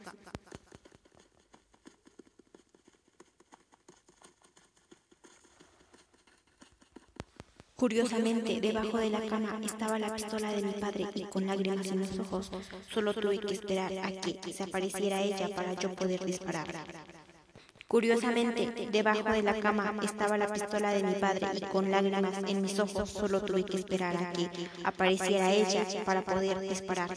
[7.76, 12.00] Curiosamente, debajo de la cama estaba la pistola de mi padre y con lágrimas en
[12.00, 12.50] los ojos,
[12.92, 16.68] solo tuve que esperar a que se apareciera ella para yo poder disparar.
[17.94, 22.64] Curiosamente, debajo de la cama estaba la pistola de mi padre y con lágrimas en
[22.64, 24.50] mis ojos solo tuve que esperar a que
[24.84, 27.14] apareciera ella para poder disparar.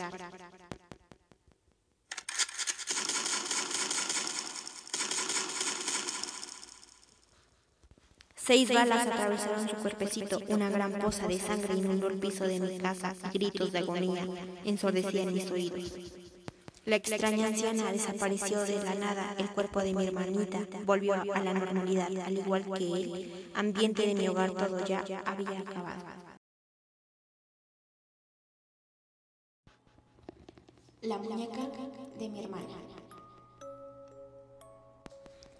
[8.35, 12.77] Seis balas atravesaron su cuerpecito, una gran poza de sangre inundó el piso de mi
[12.77, 14.27] casa y gritos de agonía
[14.67, 16.26] ensordecían mis oídos.
[16.87, 21.53] La extraña anciana desapareció de la nada, el cuerpo de mi hermanita volvió a la
[21.53, 26.05] normalidad, al igual que el ambiente de mi hogar todo ya había acabado.
[31.03, 31.69] La muñeca
[32.21, 32.79] de mi hermana.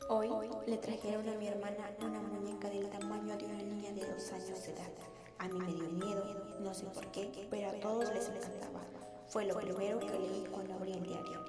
[0.09, 0.31] Hoy
[0.69, 4.63] le trajeron a mi hermana una muñeca del tamaño de una niña de dos años
[4.63, 4.93] de edad.
[5.39, 8.87] A mí me dio miedo, no sé por qué, pero a todos les encantaba.
[9.29, 11.41] Fue lo primero que leí cuando abrí el diario.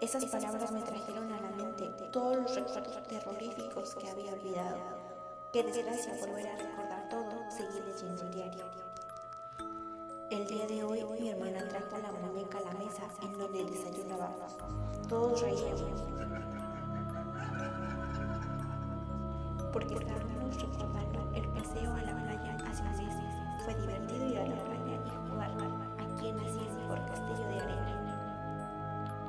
[0.00, 4.76] Esas palabras me trajeron a la mente todos los recuerdos terroríficos que había olvidado.
[5.50, 8.64] Qué desgracia volver a recordar todo, seguir leyendo el diario.
[10.30, 14.56] El día de hoy mi hermana trajo la muñeca a la mesa en donde desayunábamos.
[15.08, 15.82] Todos reíamos.
[19.72, 23.64] Porque estábamos recordando el paseo a la playa hace meses.
[23.64, 24.73] Fue divertido ir a la playa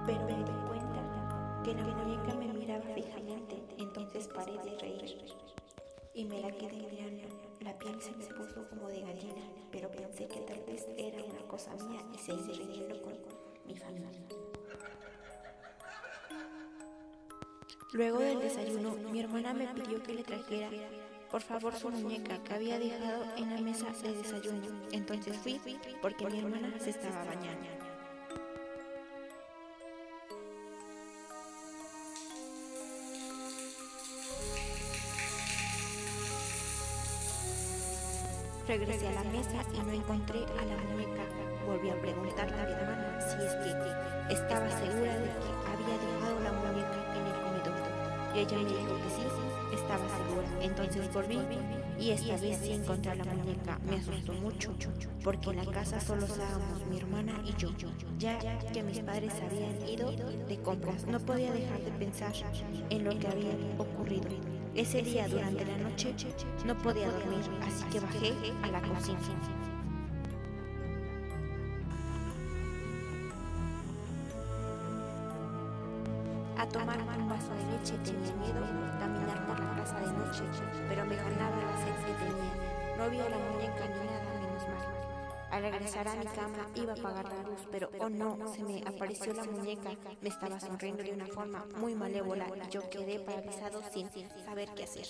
[0.05, 5.17] Pero me di cuenta que la muñeca me miraba fijamente, entonces paré de reír
[6.13, 7.27] y me la quedé mirando.
[7.61, 9.41] La piel se me puso como de gallina,
[9.71, 13.13] pero pensé que tal vez era una cosa mía y seguí riendo con
[13.65, 14.27] mi familia.
[17.93, 20.69] Luego del desayuno, mi hermana me pidió que le trajera
[21.31, 24.67] por favor su muñeca que había dejado en la mesa de desayuno.
[24.91, 25.59] Entonces fui
[26.01, 27.94] porque mi hermana se estaba bañando.
[38.67, 41.21] Regresé a la mesa y no encontré a la muñeca.
[41.67, 46.51] Volví a preguntarle a hermana si es que estaba segura de que había dejado la
[46.51, 47.77] muñeca en el comedor.
[48.33, 50.47] Y ella me dijo que sí, estaba segura.
[50.61, 51.39] Entonces volví
[51.99, 53.79] y esta vez sí encontré la muñeca.
[53.87, 54.73] Me asustó mucho
[55.23, 57.69] porque en la casa solo estábamos mi hermana y yo.
[58.17, 58.39] Ya
[58.73, 62.33] que mis padres habían ido de compras, no podía dejar de pensar
[62.89, 64.54] en lo que había ocurrido.
[64.75, 66.13] Ese día durante la noche
[66.65, 69.17] no podía dormir, así que bajé a la cocina.
[76.57, 78.59] A tomar un vaso de leche tenía miedo
[78.99, 80.43] caminar por la casa de noche,
[80.89, 82.53] pero me ganaba la sed que tenía.
[82.97, 84.04] No había la muñeca ni.
[85.55, 88.83] Al regresar a mi cama iba a apagar la luz, pero oh no, se me
[88.85, 89.91] apareció la muñeca.
[90.19, 94.09] Me estaba sonriendo de una forma muy malévola y yo quedé paralizado sin
[94.43, 95.05] saber qué hacer.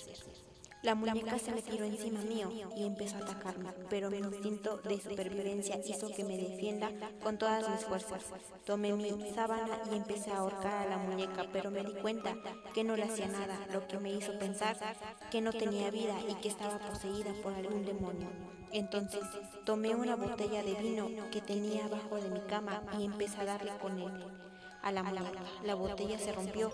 [0.86, 5.00] La muñeca se me tiró encima mío y empezó a atacarme, pero mi instinto de
[5.00, 6.92] supervivencia hizo que me defienda
[7.24, 8.22] con todas mis fuerzas.
[8.64, 12.36] Tomé mi sábana y empecé a ahorcar a la muñeca, pero me di cuenta
[12.72, 14.76] que no le hacía nada, lo que me hizo pensar
[15.28, 18.28] que no tenía vida y que estaba poseída por algún demonio.
[18.70, 19.22] Entonces
[19.64, 23.72] tomé una botella de vino que tenía abajo de mi cama y empecé a darle
[23.78, 24.24] con él
[24.82, 25.42] a la muñeca.
[25.64, 26.70] La botella se rompió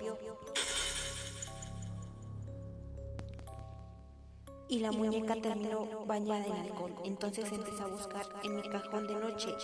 [4.72, 6.94] y la muñeca terminó bañada en alcohol.
[7.04, 9.54] Entonces empecé a buscar en mi cajón de noche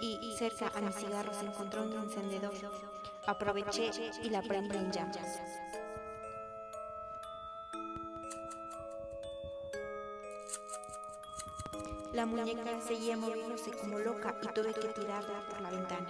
[0.00, 2.54] y cerca a mis cigarros encontró un encendedor.
[3.26, 3.90] Aproveché
[4.22, 5.40] y la prendí en llamas.
[12.12, 16.06] La muñeca seguía moviéndose como loca y tuve que tirarla por la ventana.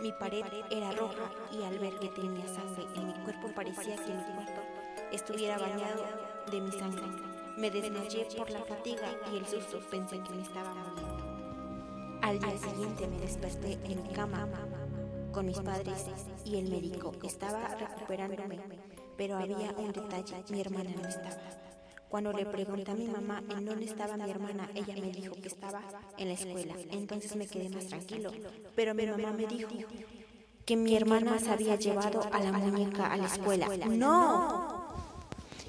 [0.00, 4.12] Mi pared era roja y al ver que tenía sangre en mi cuerpo parecía que
[4.12, 4.60] mi cuarto
[5.12, 7.04] estuviera bañado de mi sangre.
[7.56, 12.20] Me desmayé por la fatiga y el susto pensé que me estaba muriendo.
[12.22, 14.48] Al día siguiente me desperté en mi cama
[15.32, 16.06] con mis padres
[16.44, 18.60] y el médico estaba recuperándome,
[19.16, 21.42] pero había un detalle, mi hermana no estaba.
[22.08, 25.48] Cuando le pregunté a mi mamá en dónde estaba mi hermana, ella me dijo que
[25.48, 25.82] estaba
[26.18, 26.74] en la escuela.
[26.90, 28.30] Entonces me quedé más tranquilo.
[28.76, 29.70] Pero mi mamá me dijo
[30.66, 33.66] que mi hermana se había llevado a la muñeca a la escuela.
[33.88, 34.81] ¡No!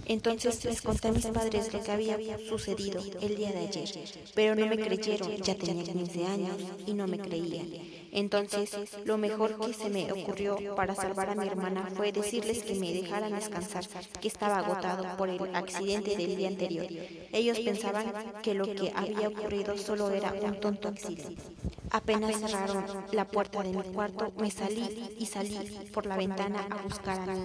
[0.05, 3.89] Entonces les conté a mis padres lo que había sucedido el día de ayer,
[4.35, 7.69] pero no me creyeron, ya tenía 15 años y no me creían.
[8.11, 12.75] Entonces, lo mejor que se me ocurrió para salvar a mi hermana fue decirles que
[12.75, 13.85] me dejaran descansar,
[14.21, 16.85] que estaba agotado por el accidente del día anterior.
[17.31, 18.13] Ellos pensaban
[18.43, 21.41] que lo que había ocurrido solo era un tonto accidente.
[21.89, 25.57] Apenas cerraron la puerta de mi cuarto, me salí y salí
[25.93, 27.35] por la ventana a buscar a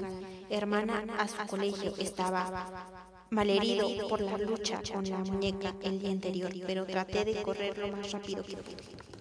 [0.50, 1.94] hermana a su colegio.
[1.98, 2.86] Estaba
[3.30, 7.88] malherido por la lucha con la muñeca el día anterior, pero traté de correr lo
[7.96, 9.17] más rápido que pude.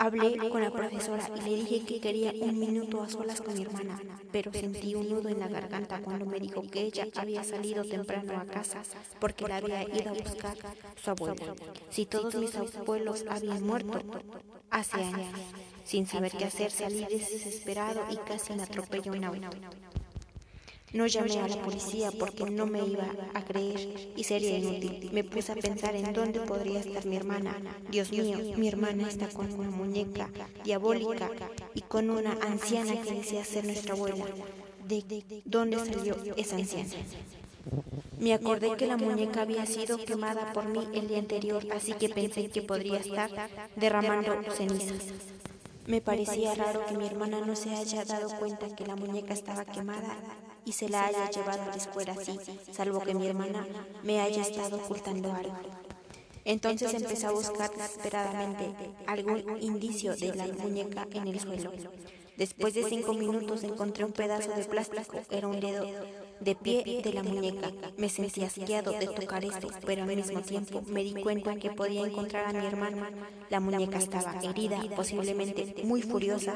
[0.00, 3.62] Hablé con la profesora y le dije que quería un minuto a solas con mi
[3.62, 7.82] hermana, pero sentí un nudo en la garganta cuando me dijo que ella había salido
[7.82, 8.80] temprano a casa
[9.18, 10.56] porque la había ido a buscar
[11.02, 11.34] su abuela.
[11.90, 14.00] Si todos mis abuelos habían muerto
[14.70, 15.34] hace años,
[15.84, 19.48] sin saber qué hacer, salí desesperado y casi me atropelló un auto.
[20.92, 25.10] No llamé a la policía porque no me iba a creer y sería inútil.
[25.12, 27.56] Me puse a pensar en dónde podría estar mi hermana.
[27.90, 30.30] Dios mío, mi hermana está con una muñeca
[30.64, 31.30] diabólica
[31.74, 34.24] y con una anciana que desea ser nuestra abuela.
[34.86, 36.90] ¿De dónde salió esa anciana?
[38.18, 42.08] Me acordé que la muñeca había sido quemada por mí el día anterior, así que
[42.08, 43.30] pensé que podría estar
[43.76, 45.04] derramando cenizas.
[45.86, 49.66] Me parecía raro que mi hermana no se haya dado cuenta que la muñeca estaba
[49.66, 50.16] quemada
[50.64, 52.38] y se la haya llevado a la escuela así,
[52.72, 53.66] salvo que mi hermana
[54.02, 55.56] me haya estado ocultando algo.
[56.44, 58.74] Entonces empecé a buscar desesperadamente
[59.06, 61.72] algún indicio de la muñeca en el suelo.
[62.38, 65.84] Después de cinco minutos encontré un pedazo de plástico, era un dedo
[66.40, 67.72] de pie de la muñeca.
[67.96, 72.06] Me sentí asqueado de tocar esto, pero al mismo tiempo me di cuenta que podía
[72.06, 73.10] encontrar a mi hermana.
[73.50, 76.54] La muñeca estaba herida, posiblemente muy furiosa,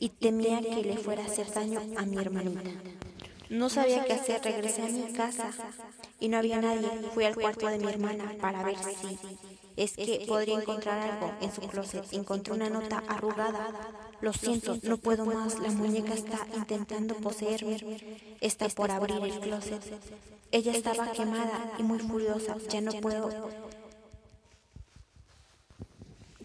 [0.00, 2.70] y temía que le fuera a hacer daño a mi hermanita.
[3.54, 5.50] No sabía qué hacer, regresé a mi casa
[6.18, 6.88] y no había nadie.
[7.14, 9.16] Fui al cuarto de mi hermana para ver si
[9.76, 12.04] es que podría encontrar algo en su closet.
[12.12, 13.70] Encontré una nota arrugada.
[14.20, 15.60] Lo siento, no puedo más.
[15.60, 17.78] La muñeca está intentando poseerme.
[18.40, 19.82] Está por abrir el closet.
[20.50, 22.56] Ella estaba quemada y muy furiosa.
[22.70, 23.30] Ya no puedo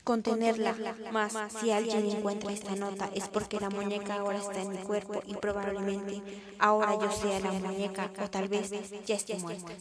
[0.09, 0.75] contenerla.
[1.11, 5.21] Más, si alguien encuentra esta nota es porque la muñeca ahora está en mi cuerpo
[5.27, 6.23] y probablemente
[6.57, 8.71] ahora yo sea la muñeca o tal vez
[9.05, 9.71] ya esté muerta.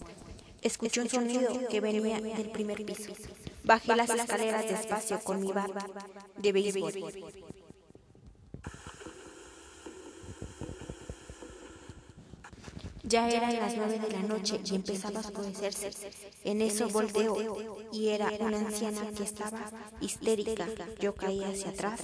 [0.61, 3.13] Escuché un sonido que venía del primer piso.
[3.65, 5.87] Bajé las escaleras despacio con mi barba
[6.37, 6.93] de béisbol.
[13.09, 15.91] Ya eran las nueve de la noche y empezaba a oscurecerse.
[16.45, 17.37] En eso volteó
[17.91, 19.71] y era una anciana que estaba
[20.03, 20.67] histérica.
[21.01, 22.01] Yo caí hacia atrás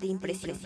[0.00, 0.58] de impresión.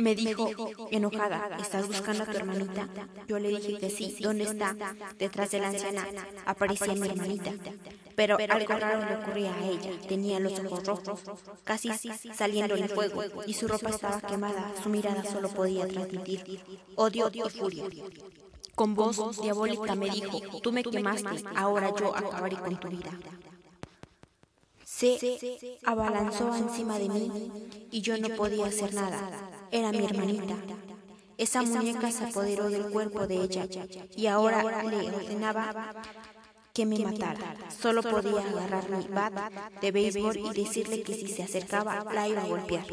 [0.00, 0.48] Me dijo,
[0.90, 2.88] enojada, ¿estás buscando a tu hermanita?
[3.28, 4.16] Yo le dije que sí.
[4.20, 4.74] ¿Dónde está?
[5.18, 6.06] Detrás de la anciana
[6.46, 7.52] aparecía mi hermanita.
[8.16, 9.92] Pero algo raro le ocurría a ella.
[10.08, 11.20] Tenía los ojos rojos,
[11.64, 11.90] casi
[12.34, 14.72] saliendo el fuego, y su ropa estaba quemada.
[14.82, 16.60] Su mirada solo podía transmitir
[16.96, 17.84] odio y furia.
[18.74, 23.18] Con voz diabólica me dijo, tú me quemaste, ahora yo acabaré con tu vida
[25.00, 27.52] se abalanzó encima de mí
[27.90, 29.49] y yo no podía hacer nada.
[29.72, 30.56] Era mi hermanita.
[31.38, 33.66] Esa muñeca se apoderó del cuerpo de ella
[34.16, 35.94] y ahora le ordenaba
[36.74, 37.56] que me matara.
[37.80, 42.42] Solo podía agarrar mi bat de béisbol y decirle que si se acercaba la iba
[42.42, 42.84] a golpear.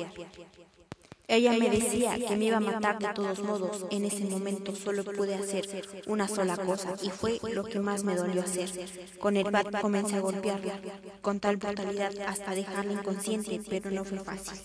[1.30, 3.86] Ella me decía que me iba a matar de todos modos.
[3.91, 8.15] En ese momento solo pude hacer una sola cosa y fue lo que más me
[8.15, 8.69] dolió hacer.
[9.19, 10.80] Con el bat comencé a golpearla
[11.21, 14.57] con tal brutalidad hasta dejarla inconsciente, pero no fue fácil.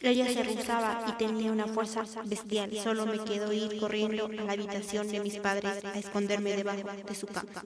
[0.00, 2.70] Ella se rehusaba y tenía una fuerza bestial.
[2.82, 7.14] Solo me quedó ir corriendo a la habitación de mis padres a esconderme debajo de
[7.14, 7.64] su cama.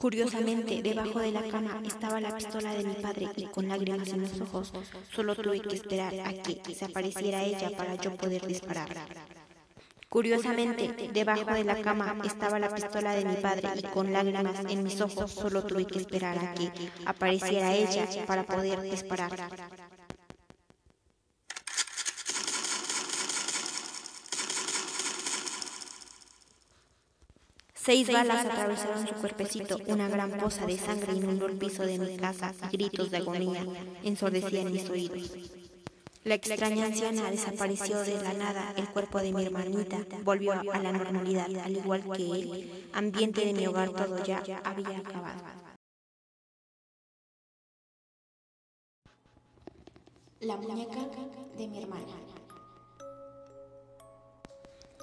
[0.00, 4.22] Curiosamente, debajo de la cama estaba la pistola de mi padre y con lágrimas en
[4.22, 4.72] los ojos,
[5.14, 8.88] solo tuve que esperar a que se apareciera ella para yo poder disparar.
[10.10, 14.82] Curiosamente, debajo de la cama estaba la pistola de mi padre y con lágrimas en
[14.82, 16.72] mis ojos solo tuve que esperar a que
[17.06, 19.30] apareciera ella para poder disparar.
[27.72, 32.16] Seis balas atravesaron su cuerpecito, una gran poza de sangre inundó el piso de mi
[32.16, 33.64] casa y gritos de agonía
[34.02, 35.59] ensordecían mis oídos.
[36.30, 40.92] La extraña anciana desapareció de la nada, el cuerpo de mi hermanita volvió a la
[40.92, 45.40] normalidad, al igual que el ambiente de mi hogar todo ya había acabado.
[50.38, 51.00] La muñeca
[51.56, 52.14] de mi hermana.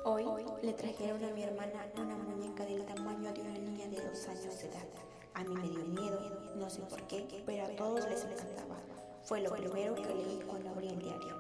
[0.06, 0.24] Hoy
[0.64, 4.60] le trajeron a mi hermana una muñeca del tamaño de una niña de dos años
[4.60, 4.88] de edad.
[5.34, 8.97] A mí me dio miedo, no sé por qué, pero a todos les encantaba.
[9.28, 11.36] Fue lo primero que leí cuando abrí el diario.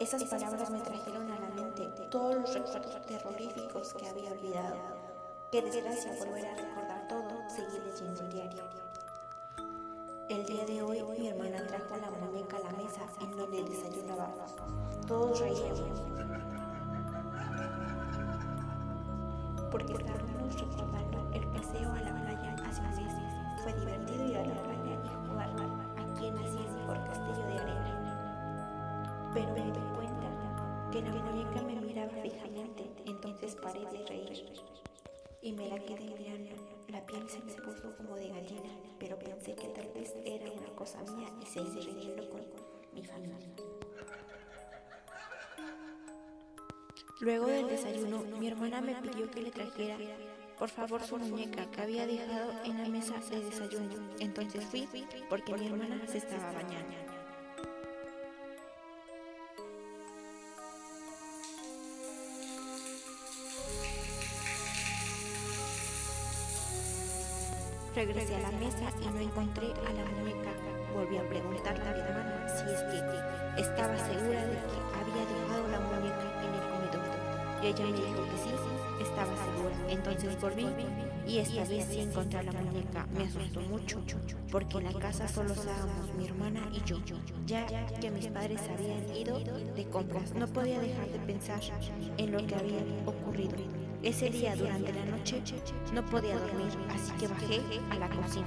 [0.00, 4.76] Esas palabras me trajeron a la mente todos los recuerdos terroríficos que había olvidado.
[5.52, 8.62] Qué desgracia volver a recordar todo, seguí leyendo el diario.
[10.30, 14.56] El día de hoy mi hermana trajo la muñeca a la mesa en donde desayunábamos.
[15.06, 16.00] Todos reíamos
[19.70, 23.62] porque estábamos recordando el paseo a la playa hace meses.
[23.62, 25.87] Fue divertido ir a la playa y jugar
[26.18, 29.30] aquí nací en mi por castillo de arena.
[29.32, 34.52] Pero me di cuenta que la muñeca me miraba fijamente, entonces paré de reír
[35.42, 36.56] y me la quedé mirando.
[36.88, 40.74] La piel se me puso como de gallina, pero pensé que tal vez era una
[40.74, 42.42] cosa mía y seguí riendo con
[42.92, 43.54] mi familia.
[47.20, 49.96] Luego del desayuno, mi hermana me pidió que le trajera,
[50.58, 53.94] por favor, su muñeca que había dejado en la mesa de desayuno.
[54.18, 54.88] Entonces fui
[55.28, 56.96] porque mi hermana se estaba bañando.
[67.94, 70.50] Regresé a la mesa y no encontré a la muñeca.
[70.94, 75.68] Volví a preguntarle a mi hermana si es que estaba segura de que había dejado
[75.68, 76.38] la muñeca
[77.62, 79.76] y ella me dijo que sí, estaba segura.
[79.88, 80.66] Entonces volví
[81.26, 83.06] y esta vez sí encontré la muñeca.
[83.16, 84.00] Me asustó mucho
[84.50, 86.98] porque en la casa solo estábamos mi hermana y yo,
[87.46, 87.66] ya
[88.00, 90.34] que mis padres habían ido de compras.
[90.34, 91.60] No podía dejar de pensar
[92.16, 93.56] en lo que había ocurrido.
[94.02, 95.42] Ese día durante la noche
[95.92, 98.46] no podía dormir, así que bajé a la cocina.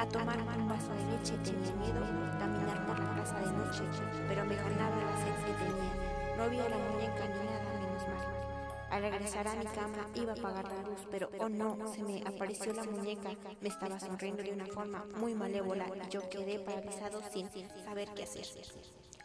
[0.00, 1.36] A tomar un vaso de leche.
[1.44, 2.00] Tenía miedo
[2.38, 3.82] caminar por la casa de noche,
[4.28, 6.36] pero me ganaba la sed que tenía.
[6.36, 8.40] No había la muñeca ni nada, menos mal.
[8.90, 12.22] Al regresar a mi cama iba a apagar la luz, pero oh no, se me
[12.26, 13.30] apareció la muñeca.
[13.60, 17.50] Me estaba sonriendo de una forma muy malévola y yo quedé paralizado sin
[17.84, 18.46] saber qué hacer.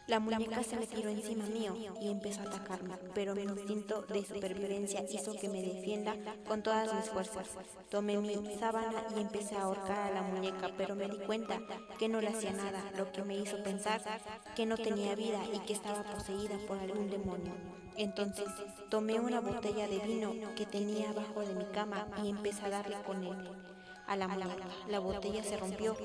[0.06, 4.24] La muñeca se me tiró encima mío y empezó a atacarme, pero mi instinto de
[4.24, 6.14] supervivencia hizo que me defienda
[6.46, 7.48] con todas mis fuerzas.
[7.90, 11.60] Tomé mi sábana y empecé a ahorcar a la muñeca, pero me di cuenta
[11.98, 14.00] que no le hacía nada, lo que me hizo pensar
[14.54, 17.52] que no tenía vida y que estaba poseída por algún demonio.
[17.96, 18.46] Entonces
[18.88, 22.96] tomé una botella de vino que tenía abajo de mi cama y empecé a darle
[23.04, 23.50] con él
[24.06, 24.66] a la muñeca.
[24.88, 25.96] La botella se rompió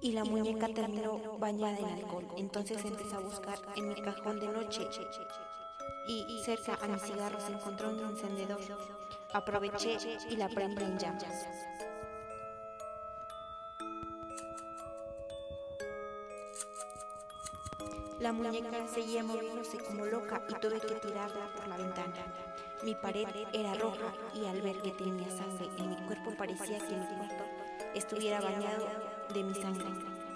[0.00, 2.26] y la muñeca terminó bañada en alcohol.
[2.36, 4.88] Entonces empecé a buscar en mi cajón de noche
[6.06, 8.60] y cerca a mis cigarros encontró un encendedor.
[9.32, 9.98] Aproveché
[10.28, 11.46] y la prendí en llamas.
[18.18, 22.12] La muñeca seguía moviéndose como loca y tuve que tirarla por la ventana.
[22.82, 26.96] Mi pared era roja y al ver que tenía sangre en mi cuerpo parecía que
[26.96, 27.44] mi cuerpo
[27.94, 28.88] estuviera bañado
[29.32, 29.86] de mi sangre.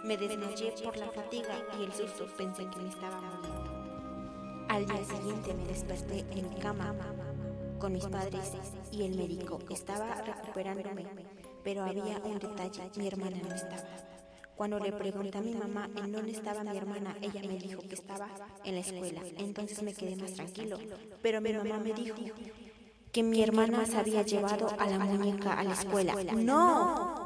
[0.04, 4.66] Me desmayé por la fatiga y el susto pensé que me estaba muriendo.
[4.68, 6.94] Al día siguiente me desperté en mi cama
[7.78, 8.52] con mis padres
[8.92, 9.58] y el médico.
[9.70, 11.06] Estaba recuperándome,
[11.62, 13.88] pero había un detalle, mi hermana no estaba.
[14.56, 17.94] Cuando le pregunté a mi mamá en dónde estaba mi hermana, ella me dijo que
[17.94, 18.28] estaba
[18.64, 19.20] en la escuela.
[19.38, 20.78] Entonces me quedé más tranquilo.
[21.22, 22.16] Pero mi mamá me dijo
[23.10, 26.14] que mi hermana se había llevado a la muñeca a la escuela.
[26.34, 27.23] ¡No!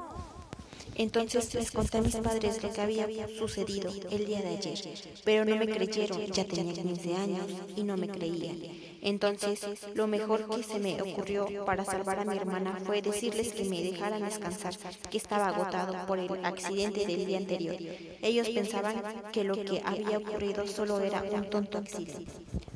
[0.99, 3.07] Entonces les conté a mis padres lo que había
[3.38, 4.78] sucedido el día de ayer,
[5.24, 7.46] pero no me creyeron, ya tenía 15 años
[7.76, 8.59] y no me creían.
[9.01, 13.64] Entonces, lo mejor que se me ocurrió para salvar a mi hermana fue decirles que
[13.64, 14.74] me dejaran descansar,
[15.09, 17.76] que estaba agotado por el accidente del día anterior.
[18.20, 19.01] Ellos pensaban
[19.32, 22.26] que lo que había ocurrido solo era un tonto accidente.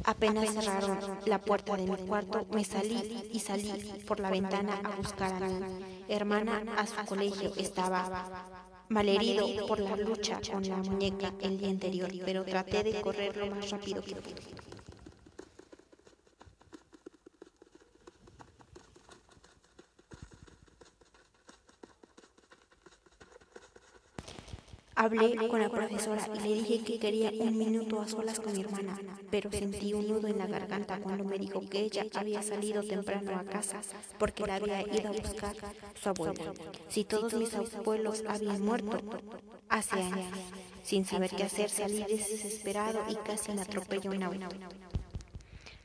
[0.04, 3.72] Apenas cerraron la puerta de mi cuarto, me salí y salí
[4.06, 7.52] por la ventana a buscar a mi hermana a su colegio.
[7.56, 8.28] Estaba
[8.88, 13.46] malherido por la lucha con la muñeca el día anterior, pero traté de correr lo
[13.46, 14.34] más rápido que pude.
[24.94, 28.60] Hablé con la profesora y le dije que quería un minuto a solas con mi
[28.60, 28.98] hermana,
[29.30, 33.38] pero sentí un nudo en la garganta cuando me dijo que ella había salido temprano
[33.38, 33.80] a casa
[34.18, 35.56] porque la había ido a buscar
[36.00, 36.52] su abuelo.
[36.88, 39.00] Si todos mis abuelos habían muerto
[39.70, 40.38] hace años,
[40.82, 44.56] sin saber qué hacer, salí desesperado y casi me atropelló un auto.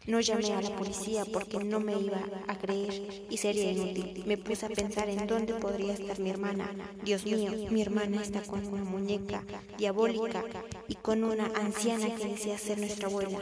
[0.07, 4.23] No llamé a la policía porque no me iba a creer y sería inútil.
[4.25, 6.69] Me puse a pensar en dónde podría estar mi hermana.
[7.03, 9.43] Dios mío, mi hermana está con una muñeca
[9.77, 10.45] diabólica
[10.87, 13.37] y con una anciana que desea ser nuestra abuela.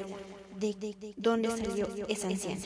[0.60, 2.62] ¿De dónde salió esa anciana?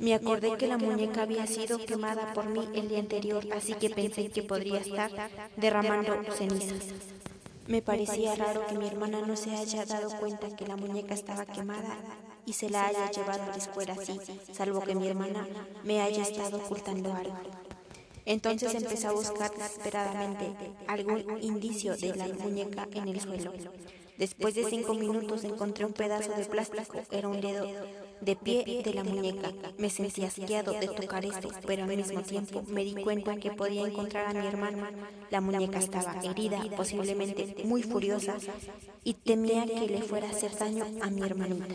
[0.00, 3.90] Me acordé que la muñeca había sido quemada por mí el día anterior, así que
[3.90, 5.12] pensé que podría estar
[5.56, 6.86] derramando cenizas.
[7.68, 11.46] Me parecía raro que mi hermana no se haya dado cuenta que la muñeca estaba
[11.46, 11.98] quemada
[12.46, 14.20] y se la haya llevado a la así,
[14.52, 15.46] salvo que mi hermana
[15.82, 17.36] me haya estado ocultando algo.
[18.26, 20.46] Entonces empecé a buscar desesperadamente
[20.86, 23.52] algún indicio de la muñeca en el suelo.
[24.16, 27.66] Después de cinco minutos encontré un pedazo de plástico, era un dedo
[28.20, 29.52] de pie de la muñeca.
[29.76, 33.86] Me sentí asqueado de tocar esto, pero al mismo tiempo me di cuenta que podía
[33.86, 34.90] encontrar a mi hermana.
[35.30, 38.36] La muñeca estaba herida, posiblemente muy furiosa,
[39.02, 41.74] y temía que le fuera a hacer daño a mi hermanita.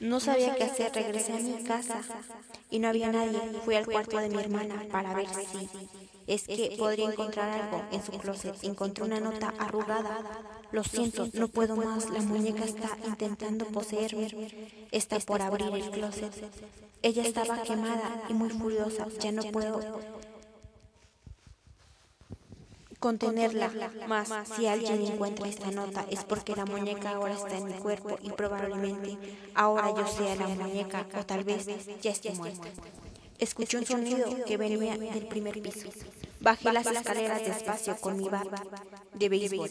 [0.00, 2.00] No sabía qué hacer, regresé a mi casa
[2.70, 3.38] y no había nadie.
[3.64, 5.68] Fui al cuarto de mi hermana para ver si
[6.26, 8.54] es que podría encontrar algo en su closet.
[8.62, 10.20] Encontré una nota arrugada.
[10.72, 12.08] Lo siento, no puedo más.
[12.10, 14.28] La muñeca está intentando poseerme.
[14.90, 16.32] Está por abrir el closet.
[17.02, 19.06] Ella estaba quemada y muy furiosa.
[19.20, 19.80] Ya no puedo
[23.00, 23.70] contenerla.
[24.06, 28.18] Más, si alguien encuentra esta nota es porque la muñeca ahora está en mi cuerpo
[28.22, 29.18] y probablemente
[29.54, 31.66] ahora yo sea la muñeca o tal vez
[32.00, 32.68] ya esté muerta.
[33.38, 35.88] Escuché un sonido que venía del primer piso.
[36.40, 38.48] Bajé las escaleras despacio con mi bat
[39.14, 39.70] de béisbol.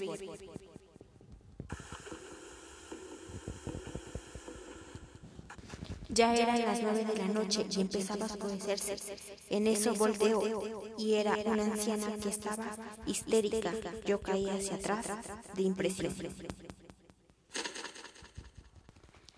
[6.09, 8.97] Ya eran las nueve de la noche y empezaba a oscurecerse.
[9.51, 10.41] En eso volteó
[10.97, 13.71] y era una anciana que estaba histérica.
[14.07, 15.05] Yo caí hacia atrás
[15.55, 16.13] de impresión.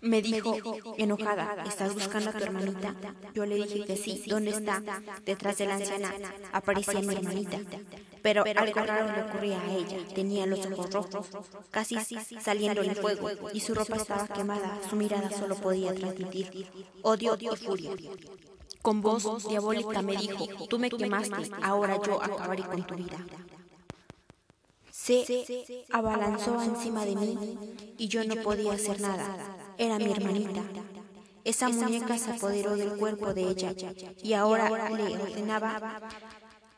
[0.02, 0.56] Me dijo,
[0.98, 2.94] enojada, ¿estás buscando a tu hermanita?
[3.34, 4.22] Yo le dije que sí.
[4.26, 4.82] ¿Dónde está?
[5.24, 6.12] Detrás de la anciana
[6.52, 7.60] aparecía mi hermanita.
[8.20, 9.98] Pero algo raro le ocurría a ella.
[10.12, 11.26] Tenía los ojos rojos,
[11.70, 11.96] casi
[12.40, 14.80] saliendo en fuego, y su ropa estaba quemada.
[14.90, 16.66] Su mirada solo podía transmitir
[17.02, 17.92] odio y furia.
[18.82, 23.18] Con voz diabólica me dijo, tú me quemaste, ahora yo acabaré con tu vida
[24.90, 27.58] se abalanzó encima de mí
[27.98, 29.61] y yo no podía hacer nada.
[29.78, 30.62] Era mi hermanita.
[31.44, 33.74] Esa muñeca se apoderó del cuerpo de ella
[34.22, 36.00] y ahora le ordenaba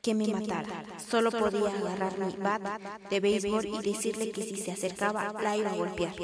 [0.00, 0.84] que me matara.
[0.98, 2.62] Solo podía agarrar mi bat
[3.10, 6.14] de béisbol y decirle que si se acercaba la iba a golpear.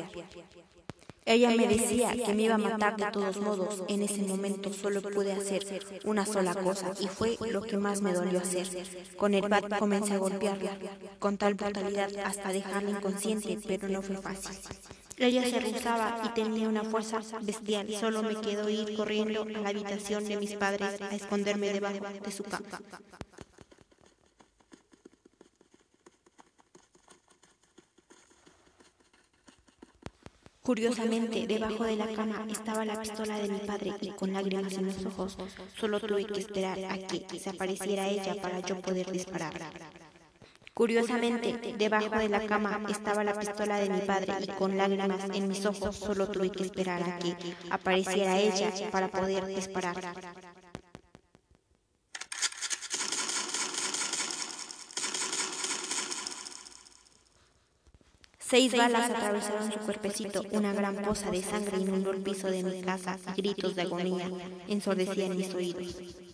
[1.27, 3.85] Ella me decía que me iba a matar de todos modos.
[3.89, 5.63] En ese momento solo pude hacer
[6.05, 8.67] una sola cosa y fue lo que más me dolió hacer.
[9.17, 10.77] Con el bat comencé a golpearla
[11.19, 14.57] con tal brutalidad hasta dejarla inconsciente, pero no fue fácil.
[15.21, 17.87] Ella se rizaba y tenía una fuerza bestial.
[17.95, 22.33] Solo me quedó ir corriendo a la habitación de mis padres a esconderme debajo de
[22.33, 22.81] su cama.
[30.63, 34.87] Curiosamente, debajo de la cama estaba la pistola de mi padre y con lágrimas en
[34.87, 35.37] los ojos,
[35.77, 39.53] solo tuve que esperar a que desapareciera ella para yo poder disparar.
[40.81, 45.47] Curiosamente, debajo de la cama estaba la pistola de mi padre y con lágrimas en
[45.47, 47.37] mis ojos solo tuve que esperar a que
[47.69, 49.95] apareciera ella para poder disparar.
[58.39, 62.81] Seis balas atravesaron su cuerpecito, una gran poza de sangre inundó el piso de mi
[62.81, 64.31] casa y gritos de agonía
[64.67, 66.30] ensordecían mis oídos.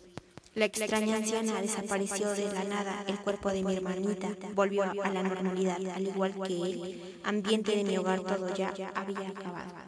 [0.56, 5.22] La extraña anciana desapareció de la nada, el cuerpo de mi hermanita volvió a la
[5.22, 9.85] normalidad, al igual que el ambiente de mi hogar todo ya había acabado.